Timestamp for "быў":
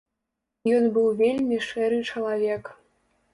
0.95-1.09